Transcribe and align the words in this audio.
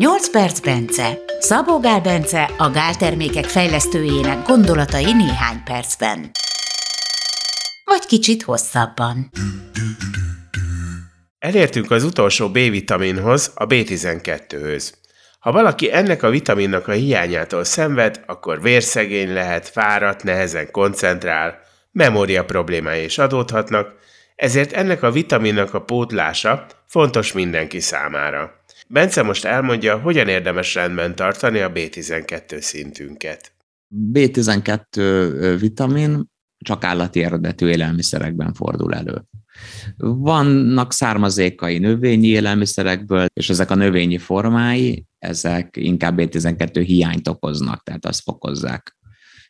8 0.00 0.30
perc 0.30 0.60
Bence. 0.60 1.18
Szabó 1.38 1.80
Gál 1.80 2.00
Bence 2.00 2.50
a 2.58 2.70
gáltermékek 2.70 3.44
fejlesztőjének 3.44 4.46
gondolatai 4.46 5.12
néhány 5.12 5.62
percben. 5.64 6.30
Vagy 7.84 8.06
kicsit 8.06 8.42
hosszabban. 8.42 9.30
Elértünk 11.38 11.90
az 11.90 12.04
utolsó 12.04 12.48
B-vitaminhoz, 12.48 13.52
a 13.54 13.66
B12-höz. 13.66 14.92
Ha 15.38 15.52
valaki 15.52 15.92
ennek 15.92 16.22
a 16.22 16.30
vitaminnak 16.30 16.88
a 16.88 16.92
hiányától 16.92 17.64
szenved, 17.64 18.20
akkor 18.26 18.62
vérszegény 18.62 19.32
lehet, 19.32 19.68
fáradt, 19.68 20.22
nehezen 20.22 20.70
koncentrál, 20.70 21.58
memória 21.92 22.44
problémái 22.44 23.04
is 23.04 23.18
adódhatnak, 23.18 23.94
ezért 24.36 24.72
ennek 24.72 25.02
a 25.02 25.10
vitaminnak 25.10 25.74
a 25.74 25.82
pótlása 25.82 26.66
fontos 26.86 27.32
mindenki 27.32 27.80
számára. 27.80 28.59
Bence 28.92 29.22
most 29.22 29.44
elmondja, 29.44 29.98
hogyan 29.98 30.28
érdemes 30.28 30.74
rendben 30.74 31.14
tartani 31.14 31.58
a 31.60 31.72
B12 31.72 32.60
szintünket. 32.60 33.52
B12 34.12 35.56
vitamin 35.60 36.30
csak 36.58 36.84
állati 36.84 37.22
eredetű 37.22 37.66
élelmiszerekben 37.66 38.52
fordul 38.52 38.94
elő. 38.94 39.22
Vannak 39.96 40.92
származékai 40.92 41.78
növényi 41.78 42.26
élelmiszerekből, 42.26 43.26
és 43.32 43.50
ezek 43.50 43.70
a 43.70 43.74
növényi 43.74 44.18
formái, 44.18 45.06
ezek 45.18 45.76
inkább 45.76 46.14
B12 46.20 46.82
hiányt 46.86 47.28
okoznak, 47.28 47.82
tehát 47.82 48.06
azt 48.06 48.22
fokozzák. 48.22 48.98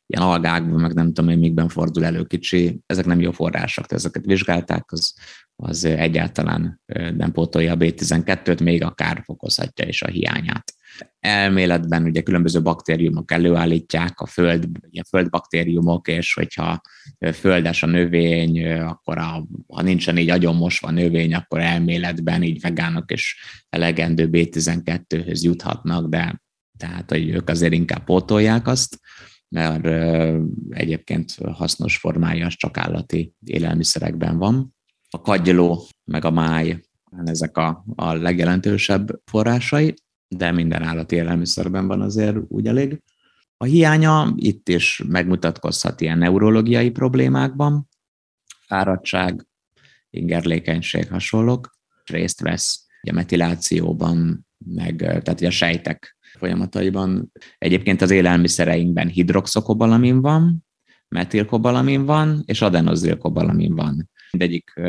Ilyen 0.07 0.29
algákban, 0.29 0.81
meg 0.81 0.95
nem 0.95 1.13
tudom 1.13 1.31
én, 1.31 1.39
mikben 1.39 1.69
fordul 1.69 2.05
elő 2.05 2.25
kicsi, 2.25 2.81
ezek 2.87 3.05
nem 3.05 3.21
jó 3.21 3.31
források, 3.31 3.87
tehát 3.87 4.05
ezeket 4.05 4.25
vizsgálták, 4.25 4.93
az 4.93 5.15
az 5.63 5.85
egyáltalán 5.85 6.81
nem 7.17 7.33
pótolja 7.33 7.73
a 7.73 7.77
B12-t, 7.77 8.63
még 8.63 8.83
akár 8.83 9.23
fokozhatja 9.25 9.89
is 9.89 10.03
a 10.03 10.09
hiányát. 10.09 10.75
Elméletben 11.21 12.05
ugye 12.05 12.23
különböző 12.23 12.63
baktériumok 12.63 13.33
előállítják, 13.33 14.21
a 14.21 14.27
föld, 14.27 14.69
a 14.93 15.05
földbaktériumok, 15.09 16.09
és 16.09 16.35
hogyha 16.35 16.81
földes 17.35 17.83
a 17.83 17.87
növény, 17.87 18.73
akkor 18.73 19.19
a, 19.19 19.47
ha 19.69 19.83
nincsen 19.83 20.19
így 20.19 20.31
agyonmosva 20.31 20.89
a 20.89 20.93
növény, 20.93 21.35
akkor 21.35 21.61
elméletben 21.61 22.43
így 22.43 22.61
vegánok 22.61 23.13
is 23.13 23.37
elegendő 23.69 24.29
B12-höz 24.33 25.41
juthatnak, 25.43 26.09
de 26.09 26.43
tehát, 26.79 27.11
hogy 27.11 27.29
ők 27.29 27.49
azért 27.49 27.73
inkább 27.73 28.05
pótolják 28.05 28.67
azt, 28.67 29.01
mert 29.49 29.87
egyébként 30.71 31.35
hasznos 31.53 31.97
formája 31.97 32.47
az 32.47 32.55
csak 32.55 32.77
állati 32.77 33.35
élelmiszerekben 33.45 34.39
van 34.39 34.79
a 35.11 35.21
kagyló, 35.21 35.87
meg 36.05 36.25
a 36.25 36.31
máj, 36.31 36.81
ezek 37.25 37.57
a, 37.57 37.85
a 37.95 38.13
legjelentősebb 38.13 39.21
forrásai, 39.25 39.95
de 40.29 40.53
minden 40.53 40.83
állati 40.83 41.17
élelmiszerben 41.17 41.87
van 41.87 42.01
azért 42.01 42.37
úgy 42.49 42.67
elég. 42.67 43.03
A 43.57 43.65
hiánya 43.65 44.33
itt 44.37 44.69
is 44.69 45.03
megmutatkozhat 45.07 46.01
ilyen 46.01 46.19
neurológiai 46.19 46.91
problémákban, 46.91 47.89
fáradtság, 48.67 49.47
ingerlékenység 50.11 51.09
hasonlók, 51.09 51.79
részt 52.05 52.41
vesz 52.41 52.87
a 53.03 53.13
metilációban, 53.13 54.47
meg 54.59 54.97
tehát 54.97 55.41
a 55.41 55.51
sejtek 55.51 56.17
folyamataiban. 56.39 57.33
Egyébként 57.59 58.03
az 58.03 58.11
élelmiszereinkben 58.11 59.09
hidroxokobalamin 59.09 60.21
van, 60.21 60.67
metilkobalamin 61.09 62.05
van, 62.05 62.43
és 62.47 62.63
adenozilkobalamin 62.63 63.75
van 63.75 64.11
mindegyik 64.33 64.81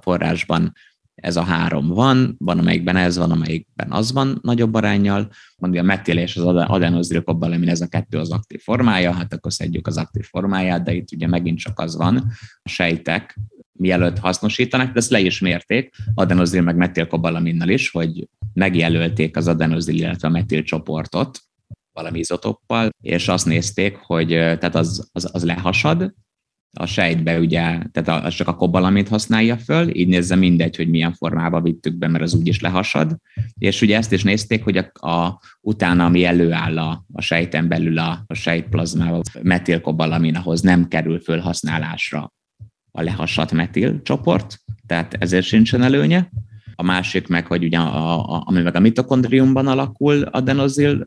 forrásban 0.00 0.72
ez 1.14 1.36
a 1.36 1.42
három 1.42 1.88
van, 1.88 2.34
van 2.38 2.58
amelyikben 2.58 2.96
ez 2.96 3.16
van, 3.16 3.30
amelyikben 3.30 3.92
az 3.92 4.12
van 4.12 4.38
nagyobb 4.42 4.74
arányjal, 4.74 5.30
mondja 5.56 5.80
a 5.80 5.84
metil 5.84 6.18
és 6.18 6.36
az 6.36 6.44
adenozilkobalamin 6.44 7.68
ez 7.68 7.80
a 7.80 7.88
kettő 7.88 8.18
az 8.18 8.30
aktív 8.30 8.60
formája, 8.60 9.12
hát 9.12 9.32
akkor 9.32 9.52
szedjük 9.52 9.86
az 9.86 9.96
aktív 9.96 10.24
formáját, 10.24 10.82
de 10.82 10.92
itt 10.92 11.12
ugye 11.12 11.26
megint 11.26 11.58
csak 11.58 11.80
az 11.80 11.96
van, 11.96 12.16
a 12.62 12.68
sejtek 12.68 13.38
mielőtt 13.72 14.18
hasznosítanak, 14.18 14.92
de 14.92 14.98
ezt 14.98 15.10
le 15.10 15.20
is 15.20 15.40
mérték, 15.40 15.94
adenozil 16.14 16.62
meg 16.62 16.76
metilkobalaminnal 16.76 17.68
is, 17.68 17.90
hogy 17.90 18.28
megjelölték 18.52 19.36
az 19.36 19.48
adenozil, 19.48 19.94
illetve 19.94 20.28
a 20.28 20.30
metil 20.30 20.62
csoportot 20.62 21.40
valami 21.92 22.18
izotoppal, 22.18 22.90
és 23.00 23.28
azt 23.28 23.46
nézték, 23.46 23.96
hogy 23.96 24.28
tehát 24.28 24.74
az, 24.74 25.08
az, 25.12 25.30
az 25.32 25.44
lehasad, 25.44 26.14
a 26.74 26.86
sejtbe 26.86 27.38
ugye, 27.38 27.78
tehát 27.92 28.24
az 28.24 28.34
csak 28.34 28.48
a 28.48 28.54
kobalamint 28.54 29.08
használja 29.08 29.56
föl, 29.56 29.96
így 29.96 30.08
nézze 30.08 30.36
mindegy, 30.36 30.76
hogy 30.76 30.88
milyen 30.88 31.12
formába 31.12 31.60
vittük 31.60 31.94
be, 31.94 32.08
mert 32.08 32.24
az 32.24 32.34
úgyis 32.34 32.60
lehasad. 32.60 33.16
És 33.58 33.82
ugye 33.82 33.96
ezt 33.96 34.12
is 34.12 34.22
nézték, 34.22 34.64
hogy 34.64 34.76
a, 34.76 35.08
a 35.08 35.40
utána, 35.60 36.04
ami 36.04 36.24
előáll 36.24 36.78
a, 36.78 37.04
a 37.12 37.20
sejten 37.20 37.68
belül 37.68 37.98
a, 37.98 38.24
a 38.26 38.34
sejtplazmával, 38.34 39.20
metilkobalamin, 39.42 40.34
ahhoz 40.34 40.60
nem 40.60 40.88
kerül 40.88 41.20
felhasználásra 41.20 42.32
a 42.90 43.02
lehasadt 43.02 43.52
metil 43.52 44.02
csoport, 44.02 44.58
tehát 44.86 45.14
ezért 45.18 45.46
sincsen 45.46 45.82
előnye. 45.82 46.30
A 46.74 46.82
másik 46.82 47.28
meg, 47.28 47.46
hogy 47.46 47.64
ugye 47.64 47.78
a, 47.78 48.34
a, 48.34 48.42
ami 48.46 48.62
meg 48.62 48.74
a 48.74 48.80
mitokondriumban 48.80 49.66
alakul 49.66 50.22
adenozil 50.22 51.06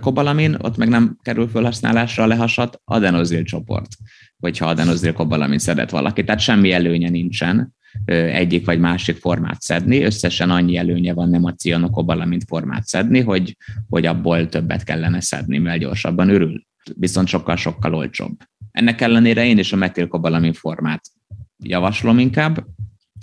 kobalamin, 0.00 0.56
ott 0.58 0.76
meg 0.76 0.88
nem 0.88 1.18
kerül 1.22 1.48
felhasználásra 1.48 2.22
a 2.22 2.26
lehasadt 2.26 2.80
adenozil 2.84 3.42
csoport 3.42 3.96
hogyha 4.42 4.66
adenozilkobalamint 4.66 5.60
szedett 5.60 5.90
valaki. 5.90 6.24
Tehát 6.24 6.40
semmi 6.40 6.72
előnye 6.72 7.08
nincsen 7.08 7.74
egyik 8.04 8.66
vagy 8.66 8.78
másik 8.78 9.16
formát 9.16 9.60
szedni, 9.60 10.02
összesen 10.02 10.50
annyi 10.50 10.76
előnye 10.76 11.12
van 11.14 11.28
nem 11.28 11.44
a 11.44 11.52
cianokobalamint 11.52 12.44
formát 12.46 12.86
szedni, 12.86 13.20
hogy, 13.20 13.56
hogy 13.88 14.06
abból 14.06 14.48
többet 14.48 14.84
kellene 14.84 15.20
szedni, 15.20 15.58
mert 15.58 15.78
gyorsabban 15.78 16.28
örül, 16.28 16.62
viszont 16.94 17.28
sokkal-sokkal 17.28 17.94
olcsóbb. 17.94 18.36
Ennek 18.70 19.00
ellenére 19.00 19.46
én 19.46 19.58
is 19.58 19.72
a 19.72 19.76
metilkobalamin 19.76 20.52
formát 20.52 21.00
javaslom 21.64 22.18
inkább, 22.18 22.64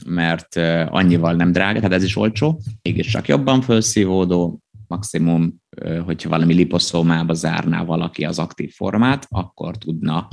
mert 0.05 0.55
annyival 0.89 1.33
nem 1.33 1.51
drága, 1.51 1.79
tehát 1.79 1.95
ez 1.95 2.03
is 2.03 2.15
olcsó, 2.15 2.61
mégis 2.81 3.07
csak 3.07 3.27
jobban 3.27 3.61
felszívódó, 3.61 4.59
maximum, 4.87 5.61
hogyha 6.05 6.29
valami 6.29 6.53
liposzómába 6.53 7.33
zárná 7.33 7.83
valaki 7.83 8.25
az 8.25 8.39
aktív 8.39 8.71
formát, 8.73 9.25
akkor 9.29 9.77
tudna 9.77 10.27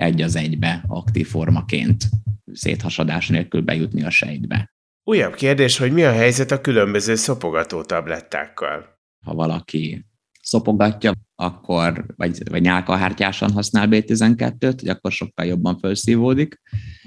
egy 0.00 0.22
az 0.22 0.36
egybe 0.36 0.84
aktív 0.86 1.26
formaként 1.26 2.04
széthasadás 2.52 3.28
nélkül 3.28 3.60
bejutni 3.60 4.02
a 4.02 4.10
sejtbe. 4.10 4.70
Újabb 5.04 5.34
kérdés, 5.34 5.78
hogy 5.78 5.92
mi 5.92 6.02
a 6.02 6.12
helyzet 6.12 6.50
a 6.50 6.60
különböző 6.60 7.14
szopogató 7.14 7.82
tablettákkal? 7.82 8.98
Ha 9.24 9.34
valaki 9.34 10.04
szopogatja, 10.42 11.12
akkor, 11.34 12.06
vagy, 12.16 12.50
vagy 12.50 12.60
nyálkahártyásan 12.60 13.52
használ 13.52 13.86
B12-t, 13.90 14.74
hogy 14.78 14.88
akkor 14.88 15.12
sokkal 15.12 15.46
jobban 15.46 15.78
felszívódik. 15.78 16.60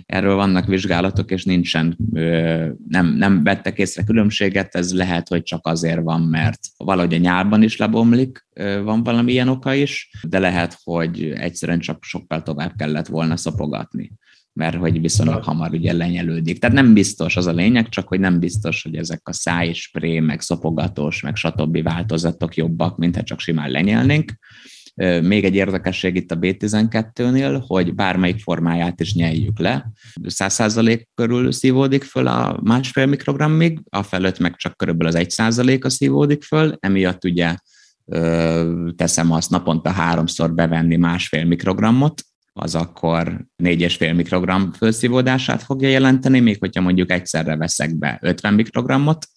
Erről 0.06 0.36
vannak 0.36 0.66
vizsgálatok, 0.66 1.32
és 1.32 1.44
nincsen, 1.44 1.98
nem, 2.88 3.16
nem 3.18 3.44
vettek 3.44 3.78
észre 3.78 4.04
különbséget, 4.04 4.76
ez 4.76 4.94
lehet, 4.94 5.28
hogy 5.28 5.44
csak 5.44 5.68
azért 5.68 6.02
van, 6.02 6.22
mert 6.22 6.60
valahogy 6.78 7.14
a 7.14 7.18
nyálban 7.18 7.64
is 7.64 7.78
lebomlik, 7.78 8.46
van 8.84 9.04
valami 9.04 9.32
ilyen 9.32 9.48
oka 9.48 9.74
is, 9.74 10.10
de 10.28 10.40
lehet, 10.40 10.80
hogy 10.84 11.24
egyszerűen 11.24 11.80
csak 11.80 12.04
sokkal 12.04 12.42
tovább 12.42 12.74
kellett 12.76 13.08
volna 13.08 13.38
szopogatni 13.38 14.12
mert 14.54 14.76
hogy 14.76 15.02
viszonylag 15.02 15.44
hamar 15.44 15.74
ugye 15.74 15.94
lenyelődik. 15.94 16.60
Tehát 16.60 16.76
nem 16.76 16.94
biztos 16.94 17.38
az 17.38 17.46
a 17.46 17.52
lényeg, 17.52 17.90
csak 17.90 18.08
hogy 18.08 18.20
nem 18.20 18.40
biztos, 18.40 18.84
hogy 18.84 18.96
ezek 18.96 19.22
a 19.24 19.34
szájspré, 19.34 20.20
meg 20.20 20.42
szopogatós, 20.42 21.22
meg 21.22 21.36
stb. 21.36 21.84
változatok 21.84 22.56
jobbak, 22.56 22.98
mint 22.98 23.16
ha 23.16 23.24
csak 23.24 23.40
simán 23.40 23.70
lenyelnénk. 23.70 24.32
Még 25.22 25.44
egy 25.44 25.56
érdekesség 25.56 26.16
itt 26.16 26.32
a 26.32 26.40
B12-nél, 26.40 27.64
hogy 27.68 27.96
bármelyik 27.96 28.40
formáját 28.40 29.00
is 29.00 29.14
nyeljük 29.14 29.60
le. 29.60 29.92
100% 30.24 31.04
körül 31.16 31.52
szívódik 31.52 32.04
föl 32.04 32.28
a 32.28 32.60
másfél 32.64 33.06
mikrogrammig, 33.06 33.80
a 33.90 34.04
felett 34.04 34.40
meg 34.40 34.56
csak 34.56 34.78
körülbelül 34.78 35.16
az 35.16 35.26
1%-a 35.28 35.90
szívódik 35.90 36.44
föl, 36.44 36.78
emiatt 36.80 37.24
ugye 37.24 37.56
teszem 38.96 39.32
azt 39.32 39.50
naponta 39.50 39.90
háromszor 39.90 40.54
bevenni 40.54 40.96
másfél 40.96 41.46
mikrogrammot, 41.46 42.24
az 42.54 42.76
akkor 42.76 43.46
4,5 43.64 44.16
mikrogram 44.16 44.72
felszívódását 44.72 45.64
fogja 45.64 45.90
jelenteni, 45.90 46.40
még 46.40 46.58
hogyha 46.60 46.82
mondjuk 46.82 47.12
egyszerre 47.12 47.56
veszek 47.58 47.98
be 47.98 48.18
50 48.22 48.54
mikrogrammot, 48.54 49.28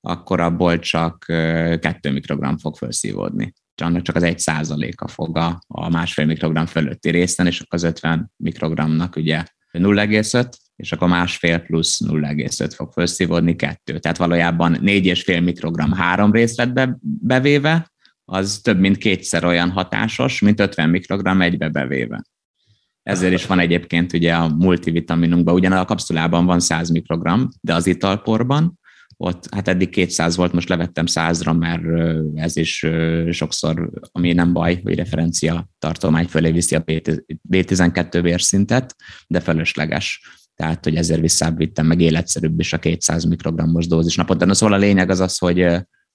akkor 0.00 0.40
abból 0.40 0.78
csak 0.78 1.24
2 1.26 2.10
mikrogram 2.12 2.58
fog 2.58 2.76
felszívódni. 2.76 3.52
Annak 3.82 4.02
csak 4.02 4.16
az 4.16 4.22
1 4.22 4.38
százaléka 4.38 5.08
fog 5.08 5.36
a, 5.36 5.62
a 5.66 5.88
másfél 5.90 6.24
mikrogram 6.24 6.66
fölötti 6.66 7.10
részen, 7.10 7.46
és 7.46 7.60
akkor 7.60 7.78
az 7.78 7.84
50 7.84 8.32
mikrogramnak 8.36 9.16
ugye 9.16 9.44
0,5, 9.72 10.48
és 10.76 10.92
akkor 10.92 11.08
másfél 11.08 11.58
plusz 11.58 12.00
0,5 12.04 12.72
fog 12.74 12.92
felszívódni 12.92 13.56
2. 13.56 13.98
Tehát 13.98 14.16
valójában 14.16 14.74
4,5 14.80 15.44
mikrogram 15.44 15.92
három 15.92 16.32
részletbe 16.32 16.96
bevéve, 17.00 17.92
az 18.24 18.60
több 18.62 18.78
mint 18.78 18.96
kétszer 18.96 19.44
olyan 19.44 19.70
hatásos, 19.70 20.40
mint 20.40 20.60
50 20.60 20.90
mikrogram 20.90 21.40
egybe 21.40 21.68
bevéve. 21.68 22.22
Ezért 23.02 23.32
is 23.32 23.46
van 23.46 23.58
egyébként 23.58 24.12
ugye 24.12 24.34
a 24.34 24.48
multivitaminunkban, 24.48 25.54
ugyan 25.54 25.72
a 25.72 25.84
kapszulában 25.84 26.46
van 26.46 26.60
100 26.60 26.90
mikrogram, 26.90 27.48
de 27.60 27.74
az 27.74 27.86
italporban, 27.86 28.80
ott 29.16 29.54
hát 29.54 29.68
eddig 29.68 29.88
200 29.88 30.36
volt, 30.36 30.52
most 30.52 30.68
levettem 30.68 31.04
100-ra, 31.08 31.58
mert 31.58 31.82
ez 32.34 32.56
is 32.56 32.86
sokszor, 33.30 33.90
ami 34.12 34.32
nem 34.32 34.52
baj, 34.52 34.80
hogy 34.82 34.94
referencia 34.94 35.68
tartomány 35.78 36.26
fölé 36.26 36.50
viszi 36.50 36.74
a 36.74 36.84
B12 37.50 38.18
vérszintet, 38.22 38.96
de 39.26 39.40
felesleges. 39.40 40.20
Tehát, 40.54 40.84
hogy 40.84 40.94
ezért 40.94 41.20
visszábbvittem, 41.20 41.86
meg 41.86 42.00
életszerűbb 42.00 42.60
is 42.60 42.72
a 42.72 42.78
200 42.78 43.24
mikrogrammos 43.24 43.86
dózis 43.86 44.16
naponta. 44.16 44.54
Szóval 44.54 44.76
a 44.76 44.80
lényeg 44.80 45.10
az 45.10 45.20
az, 45.20 45.38
hogy 45.38 45.66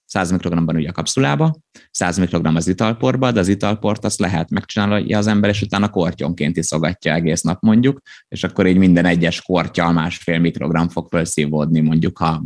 100 0.07 0.31
mikrogramban 0.31 0.75
ugye 0.75 0.89
a 0.89 0.92
kapszulába, 0.92 1.56
100 1.92 2.18
mikrogram 2.18 2.56
az 2.56 2.68
italporba, 2.68 3.31
de 3.31 3.39
az 3.39 3.48
italport 3.48 4.06
azt 4.06 4.19
lehet 4.19 4.50
megcsinálja 4.50 5.18
az 5.18 5.27
ember, 5.27 5.50
és 5.50 5.62
utána 5.62 5.89
kortyonként 5.89 6.57
iszogatja 6.57 7.13
egész 7.13 7.42
nap 7.42 7.62
mondjuk, 7.62 8.01
és 8.27 8.44
akkor 8.44 8.68
így 8.68 8.77
minden 8.77 9.06
egyes 9.06 9.42
kortyal 9.42 9.92
másfél 9.92 10.39
mikrogram 10.39 10.89
fog 10.89 11.07
felszívódni 11.09 11.80
mondjuk, 11.80 12.18
ha 12.18 12.44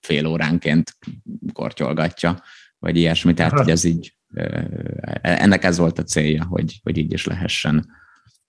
fél 0.00 0.26
óránként 0.26 0.96
kortyolgatja, 1.52 2.42
vagy 2.78 2.96
ilyesmi. 2.96 3.34
Tehát, 3.34 3.52
hogy 3.52 3.70
ez 3.70 3.84
így, 3.84 4.16
ennek 5.20 5.64
ez 5.64 5.78
volt 5.78 5.98
a 5.98 6.02
célja, 6.02 6.44
hogy, 6.44 6.80
hogy 6.82 6.98
így 6.98 7.12
is 7.12 7.26
lehessen 7.26 7.86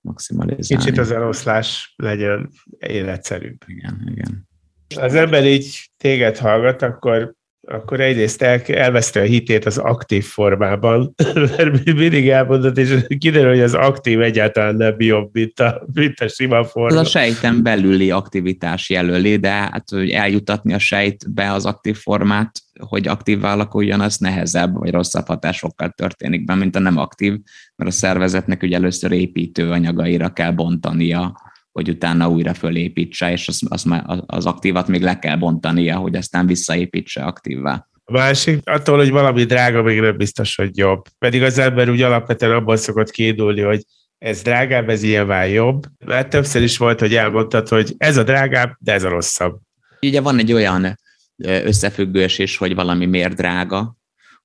maximalizálni. 0.01 0.83
Kicsit 0.83 0.99
az 0.99 1.11
eloszlás 1.11 1.93
legyen 1.95 2.49
életszerűbb. 2.77 3.57
Igen, 3.65 4.11
igen. 4.11 4.47
Az 4.95 5.13
ember 5.13 5.45
így 5.45 5.91
téged 5.97 6.37
hallgat, 6.37 6.81
akkor 6.81 7.35
akkor 7.67 7.99
egyrészt 7.99 8.41
el, 8.41 8.61
elveszte 8.61 9.19
a 9.19 9.23
hitét 9.23 9.65
az 9.65 9.77
aktív 9.77 10.25
formában, 10.25 11.15
mert 11.57 11.85
mindig 11.85 12.29
elmondott, 12.29 12.77
és 12.77 12.95
kiderül, 13.17 13.49
hogy 13.49 13.61
az 13.61 13.73
aktív 13.73 14.21
egyáltalán 14.21 14.75
nem 14.75 14.95
jobb, 14.97 15.29
mint 15.33 15.59
a, 15.59 15.85
mint 15.93 16.19
a 16.19 16.27
sima 16.27 16.63
forma. 16.63 16.99
Ez 16.99 17.05
a 17.05 17.09
sejten 17.09 17.63
belüli 17.63 18.11
aktivitás 18.11 18.89
jelöli, 18.89 19.35
de 19.35 19.51
hát, 19.51 19.89
hogy 19.89 20.09
eljutatni 20.09 20.73
a 20.73 20.79
sejtbe 20.79 21.51
az 21.51 21.65
aktív 21.65 21.97
formát, 21.97 22.51
hogy 22.87 23.07
aktív 23.07 23.43
alakuljon, 23.43 23.99
az 23.99 24.17
nehezebb, 24.17 24.77
vagy 24.77 24.91
rosszabb 24.91 25.27
hatásokkal 25.27 25.89
történik 25.89 26.45
be, 26.45 26.55
mint 26.55 26.75
a 26.75 26.79
nem 26.79 26.97
aktív, 26.97 27.33
mert 27.75 27.91
a 27.91 27.93
szervezetnek 27.93 28.63
ugye 28.63 28.75
először 28.75 29.11
építő 29.11 29.71
anyagaira 29.71 30.29
kell 30.29 30.51
bontania 30.51 31.51
hogy 31.73 31.89
utána 31.89 32.29
újra 32.29 32.53
fölépítse, 32.53 33.31
és 33.31 33.47
az, 33.47 33.61
az, 33.69 33.85
az 34.25 34.45
aktívat 34.45 34.87
még 34.87 35.01
le 35.01 35.19
kell 35.19 35.37
bontania, 35.37 35.97
hogy 35.97 36.15
aztán 36.15 36.47
visszaépítse 36.47 37.23
aktívvá. 37.23 37.87
A 38.05 38.11
másik, 38.11 38.59
attól, 38.63 38.97
hogy 38.97 39.09
valami 39.09 39.43
drága, 39.43 39.81
még 39.81 39.99
nem 39.99 40.17
biztos, 40.17 40.55
hogy 40.55 40.77
jobb. 40.77 41.01
Pedig 41.17 41.43
az 41.43 41.57
ember 41.57 41.89
úgy 41.89 42.01
alapvetően 42.01 42.51
abban 42.51 42.77
szokott 42.77 43.11
kiindulni, 43.11 43.61
hogy 43.61 43.83
ez 44.17 44.41
drágább, 44.41 44.89
ez 44.89 45.03
ilyen 45.03 45.47
jobb. 45.47 45.83
Mert 46.05 46.29
többször 46.29 46.61
is 46.61 46.77
volt, 46.77 46.99
hogy 46.99 47.15
elmondtad, 47.15 47.67
hogy 47.67 47.93
ez 47.97 48.17
a 48.17 48.23
drágább, 48.23 48.75
de 48.79 48.93
ez 48.93 49.03
a 49.03 49.09
rosszabb. 49.09 49.59
Ugye 50.01 50.21
van 50.21 50.39
egy 50.39 50.53
olyan 50.53 50.99
összefüggős 51.37 52.39
is, 52.39 52.57
hogy 52.57 52.75
valami 52.75 53.05
miért 53.05 53.35
drága, 53.35 53.95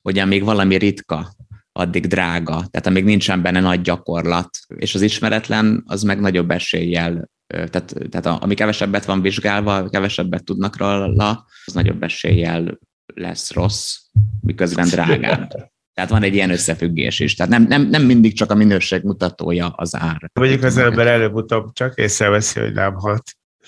hogy 0.03 0.27
még 0.27 0.45
valami 0.45 0.77
ritka, 0.77 1.37
addig 1.79 2.07
drága, 2.07 2.65
tehát 2.71 2.87
amíg 2.87 3.05
nincsen 3.05 3.43
benne 3.43 3.61
nagy 3.61 3.81
gyakorlat, 3.81 4.59
és 4.77 4.95
az 4.95 5.03
ismeretlen 5.03 5.83
az 5.87 6.03
meg 6.03 6.21
nagyobb 6.21 6.51
eséllyel, 6.51 7.31
tehát, 7.47 7.95
tehát 8.11 8.27
ami 8.27 8.55
kevesebbet 8.55 9.05
van 9.05 9.23
vizsgálva, 9.23 9.89
kevesebbet 9.89 10.45
tudnak 10.45 10.77
róla, 10.77 11.47
az 11.65 11.73
nagyobb 11.73 12.03
eséllyel 12.03 12.79
lesz 13.15 13.53
rossz, 13.53 13.97
miközben 14.41 14.89
drágább. 14.89 15.49
Tehát 15.95 16.11
van 16.11 16.23
egy 16.23 16.35
ilyen 16.35 16.51
összefüggés 16.51 17.21
is. 17.21 17.35
Tehát 17.35 17.53
nem, 17.53 17.63
nem, 17.63 17.83
nem 17.83 18.03
mindig 18.03 18.37
csak 18.37 18.51
a 18.51 18.55
minőség 18.55 19.03
mutatója 19.03 19.69
az 19.69 19.97
ár. 19.97 20.31
Mondjuk 20.33 20.63
az 20.63 20.77
ember 20.77 21.07
előbb-utóbb 21.07 21.73
csak 21.73 21.99
észreveszi, 21.99 22.61
hogy 22.61 22.73
nem 22.73 22.95
hat. 22.95 23.23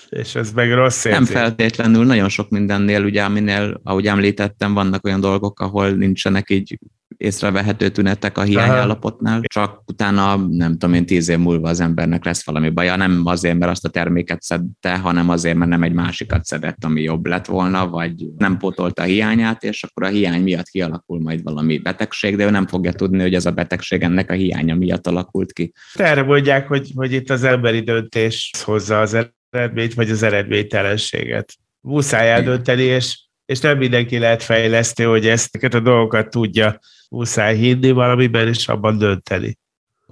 És 0.09 0.35
ez 0.35 0.53
meg 0.53 0.73
rossz 0.73 1.05
érzés. 1.05 1.29
Nem 1.29 1.43
feltétlenül, 1.43 2.05
nagyon 2.05 2.29
sok 2.29 2.51
mindennél, 2.51 3.05
ugye, 3.05 3.23
aminél, 3.23 3.81
ahogy 3.83 4.07
említettem, 4.07 4.75
vannak 4.75 5.05
olyan 5.05 5.21
dolgok, 5.21 5.61
ahol 5.61 5.91
nincsenek 5.91 6.51
így 6.51 6.79
észrevehető 7.21 7.89
tünetek 7.89 8.39
a 8.39 8.43
hiányállapotnál, 8.43 9.41
csak 9.43 9.83
utána 9.87 10.37
nem 10.37 10.73
tudom 10.73 10.95
én 10.95 11.07
tíz 11.07 11.29
év 11.29 11.39
múlva 11.39 11.69
az 11.69 11.81
embernek 11.81 12.25
lesz 12.25 12.45
valami 12.45 12.71
baja, 12.71 12.97
nem 12.97 13.23
azért, 13.25 13.59
mert 13.59 13.71
azt 13.71 13.85
a 13.85 13.89
terméket 13.89 14.43
szedte, 14.43 14.99
hanem 14.99 15.29
azért, 15.29 15.57
mert 15.57 15.71
nem 15.71 15.83
egy 15.83 15.93
másikat 15.93 16.45
szedett, 16.45 16.85
ami 16.85 17.03
jobb 17.03 17.27
lett 17.27 17.47
volna, 17.47 17.89
vagy 17.89 18.27
nem 18.37 18.57
pótolta 18.57 19.03
a 19.03 19.05
hiányát, 19.05 19.65
és 19.65 19.83
akkor 19.83 20.03
a 20.03 20.13
hiány 20.13 20.43
miatt 20.43 20.69
kialakul 20.69 21.21
majd 21.21 21.43
valami 21.43 21.79
betegség, 21.79 22.37
de 22.37 22.45
ő 22.45 22.51
nem 22.51 22.67
fogja 22.67 22.93
tudni, 22.93 23.21
hogy 23.21 23.35
ez 23.35 23.47
a 23.47 23.51
betegség 23.51 24.03
ennek 24.03 24.31
a 24.31 24.35
hiánya 24.35 24.75
miatt 24.75 25.07
alakult 25.07 25.53
ki. 25.53 25.73
Erre 25.95 26.23
mondják, 26.23 26.69
hogy, 26.69 26.91
hogy 26.95 27.13
itt 27.13 27.31
az 27.31 27.45
emberi 27.45 27.81
döntés 27.81 28.51
hozza 28.65 29.01
az 29.01 29.17
eredményt, 29.51 29.95
vagy 29.95 30.11
az 30.11 30.23
eredménytelenséget. 30.23 31.53
Muszáj 31.81 32.31
eldönteni, 32.31 32.83
és 32.83 33.29
és 33.51 33.61
nem 33.61 33.79
mindenki 33.79 34.19
lehet 34.19 34.43
fejlesztő, 34.43 35.05
hogy 35.05 35.27
ezt 35.27 35.59
a 35.71 35.81
dolgokat 35.81 36.31
tudja 36.31 36.79
muszáj 37.09 37.57
hinni 37.57 37.91
valamiben, 37.91 38.49
és 38.49 38.69
abban 38.69 38.99
dönteni. 38.99 39.59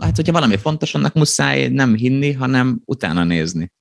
Hát, 0.00 0.16
hogyha 0.16 0.32
valami 0.32 0.56
fontos, 0.56 0.94
annak 0.94 1.14
muszáj 1.14 1.68
nem 1.68 1.94
hinni, 1.94 2.32
hanem 2.32 2.80
utána 2.84 3.24
nézni. 3.24 3.72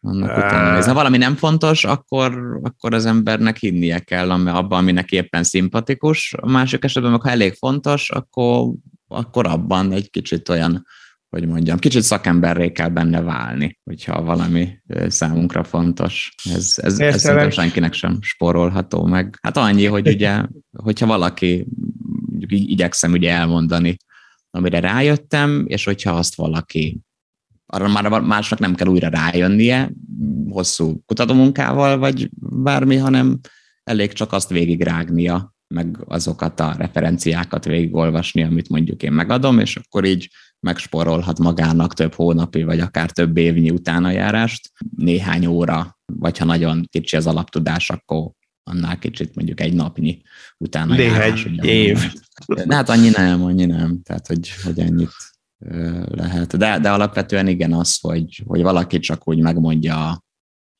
Annak 0.00 0.30
uh, 0.30 0.36
utána 0.36 0.72
nézni. 0.72 0.88
Ha 0.88 0.96
valami 0.96 1.16
nem 1.16 1.36
fontos, 1.36 1.84
akkor, 1.84 2.58
akkor 2.62 2.94
az 2.94 3.06
embernek 3.06 3.56
hinnie 3.56 3.98
kell 3.98 4.30
abban, 4.30 4.78
ami 4.78 4.92
neki 4.92 5.16
éppen 5.16 5.42
szimpatikus. 5.42 6.34
A 6.40 6.50
másik 6.50 6.84
esetben, 6.84 7.20
ha 7.20 7.30
elég 7.30 7.54
fontos, 7.54 8.10
akkor, 8.10 8.72
akkor 9.08 9.46
abban 9.46 9.92
egy 9.92 10.10
kicsit 10.10 10.48
olyan 10.48 10.86
hogy 11.32 11.46
mondjam, 11.46 11.78
kicsit 11.78 12.02
szakemberré 12.02 12.72
kell 12.72 12.88
benne 12.88 13.20
válni, 13.20 13.78
hogyha 13.84 14.22
valami 14.22 14.68
számunkra 15.06 15.64
fontos. 15.64 16.34
Ez, 16.54 16.74
ez, 16.76 16.98
ez 16.98 17.20
szerintem 17.20 17.50
senkinek 17.50 17.92
sem 17.92 18.18
sporolható 18.20 19.04
meg. 19.04 19.38
Hát 19.42 19.56
annyi, 19.56 19.84
hogy 19.84 20.08
ugye, 20.08 20.42
hogyha 20.72 21.06
valaki, 21.06 21.66
igyekszem 22.48 23.12
ugye 23.12 23.30
elmondani, 23.30 23.96
amire 24.50 24.80
rájöttem, 24.80 25.64
és 25.66 25.84
hogyha 25.84 26.10
azt 26.10 26.34
valaki 26.34 27.00
arra 27.66 27.88
már 27.88 28.20
másnak 28.20 28.58
nem 28.58 28.74
kell 28.74 28.88
újra 28.88 29.08
rájönnie, 29.08 29.92
hosszú 30.48 31.02
kutatómunkával, 31.06 31.98
vagy 31.98 32.30
bármi, 32.40 32.96
hanem 32.96 33.40
elég 33.84 34.12
csak 34.12 34.32
azt 34.32 34.48
végigrágnia, 34.48 35.54
meg 35.74 35.98
azokat 36.04 36.60
a 36.60 36.74
referenciákat 36.78 37.64
végigolvasni, 37.64 38.42
amit 38.42 38.68
mondjuk 38.68 39.02
én 39.02 39.12
megadom, 39.12 39.58
és 39.58 39.76
akkor 39.76 40.04
így 40.04 40.28
megsporolhat 40.62 41.38
magának 41.38 41.94
több 41.94 42.14
hónapi, 42.14 42.62
vagy 42.62 42.80
akár 42.80 43.10
több 43.10 43.36
évnyi 43.36 43.70
utánajárást, 43.70 44.70
néhány 44.96 45.46
óra, 45.46 45.98
vagy 46.12 46.38
ha 46.38 46.44
nagyon 46.44 46.86
kicsi 46.90 47.16
az 47.16 47.26
alaptudás, 47.26 47.90
akkor 47.90 48.30
annál 48.70 48.98
kicsit 48.98 49.34
mondjuk 49.34 49.60
egy 49.60 49.74
napnyi 49.74 50.22
utána 50.58 50.94
Néhány 50.94 51.58
év. 51.62 52.12
De 52.46 52.74
hát 52.74 52.88
annyi 52.88 53.08
nem, 53.08 53.44
annyi 53.44 53.64
nem. 53.64 54.02
Tehát, 54.02 54.26
hogy, 54.26 54.50
hogy 54.64 54.78
ennyit 54.78 55.14
lehet. 56.08 56.56
De, 56.56 56.78
de 56.78 56.90
alapvetően 56.90 57.48
igen 57.48 57.72
az, 57.72 57.98
hogy, 58.00 58.42
hogy 58.46 58.62
valaki 58.62 58.98
csak 58.98 59.28
úgy 59.28 59.38
megmondja 59.38 60.24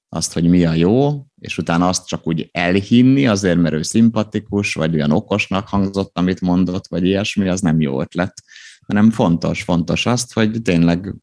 azt, 0.09 0.33
hogy 0.33 0.49
mi 0.49 0.65
a 0.65 0.73
jó, 0.73 1.27
és 1.41 1.59
utána 1.59 1.89
azt 1.89 2.07
csak 2.07 2.27
úgy 2.27 2.49
elhinni, 2.53 3.27
azért, 3.27 3.59
mert 3.59 3.75
ő 3.75 3.83
szimpatikus, 3.83 4.75
vagy 4.75 4.95
olyan 4.95 5.11
okosnak 5.11 5.69
hangzott, 5.69 6.19
amit 6.19 6.41
mondott, 6.41 6.87
vagy 6.89 7.05
ilyesmi, 7.05 7.49
az 7.49 7.61
nem 7.61 7.81
jó 7.81 8.01
ötlet 8.01 8.43
hanem 8.87 9.11
fontos, 9.11 9.63
fontos 9.63 10.07
azt, 10.07 10.33
hogy 10.33 10.63
tényleg 10.63 11.15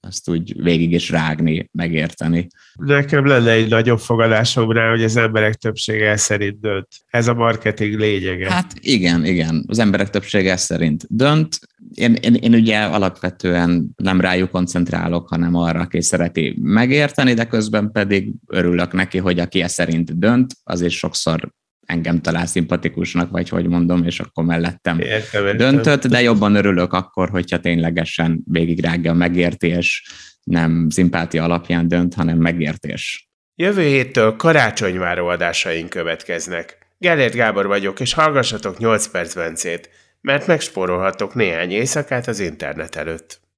ezt 0.00 0.28
úgy 0.28 0.62
végig 0.62 0.92
is 0.92 1.10
rágni, 1.10 1.68
megérteni. 1.72 2.46
Nekem 2.74 3.26
lenne 3.26 3.50
egy 3.50 3.68
nagyobb 3.68 3.98
fogadásom 3.98 4.70
rá, 4.70 4.90
hogy 4.90 5.04
az 5.04 5.16
emberek 5.16 5.54
többsége 5.54 6.16
szerint 6.16 6.60
dönt. 6.60 6.86
Ez 7.06 7.28
a 7.28 7.34
marketing 7.34 7.98
lényege. 7.98 8.52
Hát 8.52 8.72
igen, 8.80 9.24
igen. 9.24 9.64
Az 9.66 9.78
emberek 9.78 10.10
többsége 10.10 10.56
szerint 10.56 11.06
dönt. 11.08 11.58
Én, 11.94 12.14
én, 12.14 12.34
én 12.34 12.54
ugye 12.54 12.78
alapvetően 12.84 13.90
nem 13.96 14.20
rájuk 14.20 14.50
koncentrálok, 14.50 15.28
hanem 15.28 15.54
arra, 15.54 15.80
aki 15.80 16.02
szereti 16.02 16.56
megérteni, 16.60 17.34
de 17.34 17.46
közben 17.46 17.92
pedig 17.92 18.32
örülök 18.46 18.92
neki, 18.92 19.18
hogy 19.18 19.38
aki 19.38 19.60
e 19.60 19.68
szerint 19.68 20.18
dönt, 20.18 20.54
az 20.64 20.80
is 20.80 20.96
sokszor 20.96 21.52
engem 21.88 22.20
talál 22.20 22.46
szimpatikusnak, 22.46 23.30
vagy 23.30 23.48
hogy 23.48 23.66
mondom, 23.68 24.04
és 24.04 24.20
akkor 24.20 24.44
mellettem 24.44 24.98
értem, 24.98 25.56
döntött, 25.56 26.06
de 26.06 26.22
jobban 26.22 26.54
örülök 26.54 26.92
akkor, 26.92 27.28
hogyha 27.28 27.60
ténylegesen 27.60 28.42
végigrágja 28.44 29.10
a 29.10 29.14
megértés, 29.14 30.04
nem 30.42 30.86
szimpátia 30.90 31.44
alapján 31.44 31.88
dönt, 31.88 32.14
hanem 32.14 32.38
megértés. 32.38 33.28
Jövő 33.54 33.82
héttől 33.82 34.36
karácsonyváró 34.36 35.26
adásaink 35.26 35.88
következnek. 35.88 36.78
Gellért 36.98 37.34
Gábor 37.34 37.66
vagyok, 37.66 38.00
és 38.00 38.12
hallgassatok 38.12 38.78
8 38.78 39.06
perc 39.06 39.34
Bencét, 39.34 39.90
mert 40.20 40.46
megspórolhatok 40.46 41.34
néhány 41.34 41.70
éjszakát 41.70 42.26
az 42.26 42.40
internet 42.40 42.96
előtt. 42.96 43.40